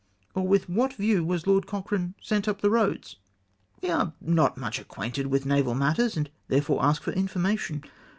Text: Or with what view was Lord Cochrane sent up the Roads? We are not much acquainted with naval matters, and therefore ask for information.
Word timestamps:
Or 0.33 0.47
with 0.47 0.67
what 0.67 0.93
view 0.93 1.23
was 1.23 1.45
Lord 1.45 1.67
Cochrane 1.67 2.15
sent 2.19 2.47
up 2.47 2.61
the 2.61 2.71
Roads? 2.71 3.17
We 3.83 3.91
are 3.91 4.13
not 4.19 4.57
much 4.57 4.79
acquainted 4.79 5.27
with 5.27 5.45
naval 5.45 5.75
matters, 5.75 6.17
and 6.17 6.27
therefore 6.47 6.83
ask 6.83 7.03
for 7.03 7.11
information. 7.11 7.83